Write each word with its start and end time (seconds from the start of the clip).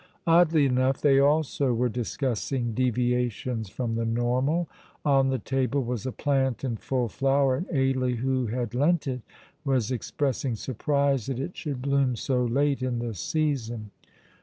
Oddly 0.25 0.65
enough, 0.65 0.99
they 0.99 1.19
also 1.19 1.75
were 1.75 1.87
discussing 1.87 2.73
deviations 2.73 3.69
from 3.69 3.93
the 3.93 4.03
normal. 4.03 4.67
On 5.05 5.29
the 5.29 5.37
table 5.37 5.83
was 5.83 6.07
a 6.07 6.11
plant 6.11 6.63
in 6.63 6.77
full 6.77 7.07
flower, 7.07 7.55
and 7.55 7.67
Ailie, 7.71 8.15
who 8.15 8.47
had 8.47 8.73
lent 8.73 9.05
it, 9.07 9.21
was 9.63 9.91
expressing 9.91 10.55
surprise 10.55 11.27
that 11.27 11.39
it 11.39 11.55
should 11.55 11.83
bloom 11.83 12.15
so 12.15 12.43
late 12.43 12.81
in 12.81 12.97
the 12.97 13.13
season. 13.13 13.91